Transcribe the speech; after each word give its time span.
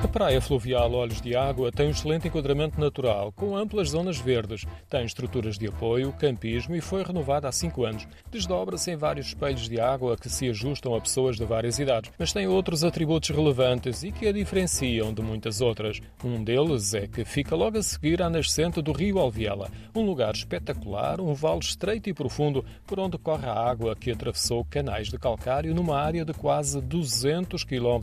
A 0.00 0.06
Praia 0.06 0.40
Fluvial 0.40 0.92
Olhos 0.92 1.20
de 1.20 1.34
Água 1.34 1.72
tem 1.72 1.88
um 1.88 1.90
excelente 1.90 2.28
enquadramento 2.28 2.80
natural, 2.80 3.32
com 3.32 3.56
amplas 3.56 3.88
zonas 3.88 4.16
verdes, 4.16 4.64
tem 4.88 5.04
estruturas 5.04 5.58
de 5.58 5.66
apoio, 5.66 6.12
campismo 6.12 6.76
e 6.76 6.80
foi 6.80 7.02
renovada 7.02 7.48
há 7.48 7.52
cinco 7.52 7.84
anos. 7.84 8.06
Desdobra-se 8.30 8.92
em 8.92 8.96
vários 8.96 9.26
espelhos 9.26 9.68
de 9.68 9.80
água 9.80 10.16
que 10.16 10.30
se 10.30 10.48
ajustam 10.48 10.94
a 10.94 11.00
pessoas 11.00 11.36
de 11.36 11.44
várias 11.44 11.80
idades, 11.80 12.12
mas 12.16 12.32
tem 12.32 12.46
outros 12.46 12.84
atributos 12.84 13.30
relevantes 13.30 14.04
e 14.04 14.12
que 14.12 14.28
a 14.28 14.32
diferenciam 14.32 15.12
de 15.12 15.20
muitas 15.20 15.60
outras. 15.60 16.00
Um 16.24 16.44
deles 16.44 16.94
é 16.94 17.08
que 17.08 17.24
fica 17.24 17.56
logo 17.56 17.76
a 17.76 17.82
seguir 17.82 18.22
à 18.22 18.30
nascente 18.30 18.80
do 18.80 18.92
rio 18.92 19.18
Alviela, 19.18 19.68
um 19.96 20.06
lugar 20.06 20.32
espetacular, 20.32 21.20
um 21.20 21.34
vale 21.34 21.58
estreito 21.58 22.08
e 22.08 22.14
profundo 22.14 22.64
por 22.86 23.00
onde 23.00 23.18
corre 23.18 23.48
a 23.48 23.52
água 23.52 23.96
que 23.96 24.12
atravessou 24.12 24.64
canais 24.64 25.08
de 25.08 25.18
calcário 25.18 25.74
numa 25.74 25.98
área 25.98 26.24
de 26.24 26.32
quase 26.32 26.80
200 26.80 27.64
km. 27.64 27.98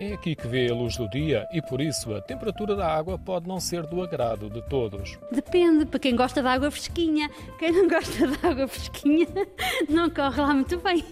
É 0.00 0.14
aqui 0.14 0.34
que 0.34 0.48
vê 0.48 0.70
a 0.70 0.74
luz 0.74 0.96
do 0.96 1.06
dia 1.10 1.25
e 1.52 1.62
por 1.62 1.80
isso 1.80 2.14
a 2.14 2.20
temperatura 2.20 2.74
da 2.74 2.86
água 2.86 3.18
pode 3.18 3.48
não 3.48 3.60
ser 3.60 3.86
do 3.86 4.02
agrado 4.02 4.48
de 4.50 4.62
todos. 4.68 5.18
Depende, 5.30 5.86
para 5.86 5.98
quem 5.98 6.14
gosta 6.14 6.42
de 6.42 6.48
água 6.48 6.70
fresquinha. 6.70 7.30
Quem 7.58 7.72
não 7.72 7.88
gosta 7.88 8.26
de 8.26 8.46
água 8.46 8.68
fresquinha 8.68 9.26
não 9.88 10.10
corre 10.10 10.40
lá 10.40 10.54
muito 10.54 10.78
bem. 10.78 11.04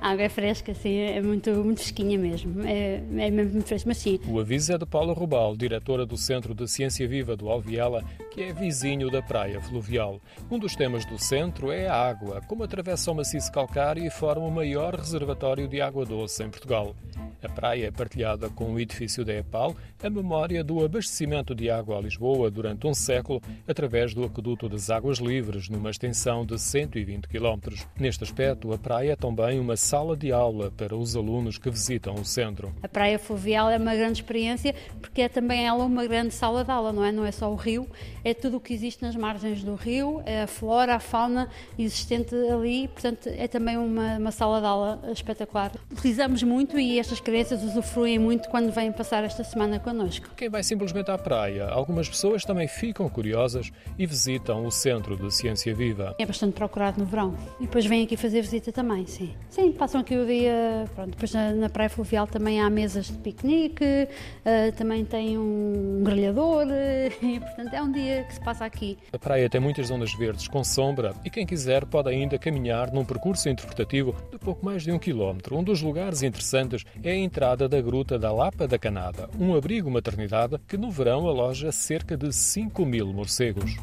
A 0.00 0.10
água 0.10 0.24
é 0.24 0.28
fresca, 0.28 0.74
sim, 0.74 0.98
é 0.98 1.20
muito, 1.20 1.50
muito 1.50 1.80
fresquinha 1.80 2.18
mesmo. 2.18 2.62
É, 2.66 2.96
é 2.96 3.30
mesmo 3.30 3.52
muito 3.52 3.66
fresca, 3.66 3.88
mas 3.88 3.98
sim. 3.98 4.18
O 4.26 4.40
aviso 4.40 4.72
é 4.72 4.78
de 4.78 4.86
Paula 4.86 5.12
Rubal, 5.12 5.56
diretora 5.56 6.04
do 6.06 6.16
Centro 6.16 6.54
de 6.54 6.66
Ciência 6.68 7.06
Viva 7.06 7.36
do 7.36 7.48
Alviela, 7.48 8.04
que 8.30 8.42
é 8.42 8.52
vizinho 8.52 9.10
da 9.10 9.22
praia 9.22 9.60
fluvial. 9.60 10.20
Um 10.50 10.58
dos 10.58 10.74
temas 10.74 11.04
do 11.04 11.18
centro 11.18 11.70
é 11.70 11.86
a 11.88 11.94
água, 11.94 12.40
como 12.46 12.64
atravessa 12.64 13.10
o 13.10 13.14
maciço 13.14 13.50
calcário 13.52 14.04
e 14.04 14.10
forma 14.10 14.46
o 14.46 14.50
maior 14.50 14.94
reservatório 14.94 15.68
de 15.68 15.80
água 15.80 16.04
doce 16.04 16.42
em 16.42 16.50
Portugal. 16.50 16.94
A 17.42 17.48
praia 17.48 17.86
é 17.86 17.90
partilhada 17.90 18.48
com 18.50 18.72
o 18.72 18.80
edifício 18.80 19.24
da 19.28 19.34
EPAL, 19.34 19.76
a 20.02 20.08
memória 20.08 20.64
do 20.64 20.82
abastecimento 20.82 21.54
de 21.54 21.68
água 21.68 21.98
a 21.98 22.00
Lisboa 22.00 22.50
durante 22.50 22.86
um 22.86 22.94
século 22.94 23.42
através 23.66 24.14
do 24.14 24.24
aqueduto 24.24 24.68
das 24.68 24.88
Águas 24.88 25.18
Livres, 25.18 25.68
numa 25.68 25.90
extensão 25.90 26.46
de 26.46 26.58
120 26.58 27.28
km. 27.28 27.74
Neste 27.98 28.24
aspecto, 28.24 28.72
a 28.72 28.78
praia 28.78 29.12
é 29.12 29.16
também 29.16 29.60
uma 29.60 29.76
sala 29.76 30.16
de 30.16 30.32
aula 30.32 30.70
para 30.70 30.96
os 30.96 31.14
alunos 31.14 31.58
que 31.58 31.68
visitam 31.68 32.14
o 32.14 32.24
centro. 32.24 32.72
A 32.82 32.88
praia 32.88 33.18
fluvial 33.18 33.68
é 33.68 33.76
uma 33.76 33.94
grande 33.94 34.20
experiência 34.20 34.74
porque 35.00 35.20
é 35.20 35.28
também 35.28 35.66
ela 35.66 35.84
uma 35.84 36.06
grande 36.06 36.32
sala 36.32 36.64
de 36.64 36.70
aula, 36.70 36.90
não 36.90 37.04
é? 37.04 37.12
Não 37.12 37.26
é 37.26 37.30
só 37.30 37.52
o 37.52 37.56
rio, 37.56 37.86
é 38.24 38.32
tudo 38.32 38.56
o 38.56 38.60
que 38.60 38.72
existe 38.72 39.02
nas 39.02 39.14
margens 39.14 39.62
do 39.62 39.74
rio, 39.74 40.22
é 40.24 40.42
a 40.44 40.46
flora, 40.46 40.94
a 40.94 41.00
fauna 41.00 41.50
existente 41.78 42.34
ali, 42.34 42.88
portanto 42.88 43.28
é 43.28 43.46
também 43.46 43.76
uma, 43.76 44.16
uma 44.16 44.30
sala 44.30 44.60
de 44.60 44.66
aula 44.66 45.00
espetacular. 45.12 45.72
Utilizamos 45.92 46.42
muito 46.42 46.78
e 46.78 46.98
estas 46.98 47.20
crianças 47.20 47.62
usufruem 47.62 48.18
muito 48.18 48.48
quando 48.48 48.72
vêm 48.72 48.90
passar 48.90 49.17
esta 49.24 49.44
semana 49.44 49.78
connosco. 49.78 50.28
Quem 50.36 50.48
vai 50.48 50.62
simplesmente 50.62 51.10
à 51.10 51.18
praia, 51.18 51.66
algumas 51.66 52.08
pessoas 52.08 52.44
também 52.44 52.68
ficam 52.68 53.08
curiosas 53.08 53.70
e 53.98 54.06
visitam 54.06 54.66
o 54.66 54.70
Centro 54.70 55.16
de 55.16 55.32
Ciência 55.34 55.74
Viva. 55.74 56.14
É 56.18 56.26
bastante 56.26 56.54
procurado 56.54 57.00
no 57.00 57.06
verão 57.06 57.34
e 57.58 57.64
depois 57.64 57.86
vêm 57.86 58.04
aqui 58.04 58.16
fazer 58.16 58.42
visita 58.42 58.72
também, 58.72 59.06
sim. 59.06 59.34
Sim, 59.48 59.72
passam 59.72 60.00
aqui 60.00 60.16
o 60.16 60.26
dia, 60.26 60.84
pronto, 60.94 61.10
depois 61.10 61.32
na, 61.32 61.52
na 61.52 61.68
praia 61.68 61.90
fluvial 61.90 62.26
também 62.26 62.60
há 62.60 62.70
mesas 62.70 63.06
de 63.06 63.18
piquenique, 63.18 63.84
uh, 63.84 64.72
também 64.76 65.04
tem 65.04 65.38
um 65.38 66.02
grelhador 66.02 66.66
uh, 66.66 67.24
e 67.24 67.40
portanto 67.40 67.74
é 67.74 67.82
um 67.82 67.92
dia 67.92 68.24
que 68.24 68.34
se 68.34 68.40
passa 68.40 68.64
aqui. 68.64 68.98
A 69.12 69.18
praia 69.18 69.48
tem 69.48 69.60
muitas 69.60 69.88
zonas 69.88 70.12
verdes 70.14 70.48
com 70.48 70.62
sombra 70.62 71.14
e 71.24 71.30
quem 71.30 71.46
quiser 71.46 71.84
pode 71.86 72.08
ainda 72.08 72.38
caminhar 72.38 72.92
num 72.92 73.04
percurso 73.04 73.48
interpretativo 73.48 74.14
de 74.30 74.38
pouco 74.38 74.64
mais 74.64 74.82
de 74.82 74.92
um 74.92 74.98
quilómetro. 74.98 75.56
Um 75.56 75.62
dos 75.62 75.82
lugares 75.82 76.22
interessantes 76.22 76.84
é 77.02 77.12
a 77.12 77.16
entrada 77.16 77.68
da 77.68 77.80
Gruta 77.80 78.18
da 78.18 78.32
Lapa 78.32 78.66
da 78.66 78.78
Canada, 79.08 79.30
um 79.38 79.54
abrigo 79.54 79.90
maternidade 79.90 80.58
que 80.66 80.76
no 80.76 80.90
verão 80.90 81.26
aloja 81.26 81.72
cerca 81.72 82.16
de 82.16 82.32
5 82.32 82.84
mil 82.84 83.12
morcegos. 83.12 83.76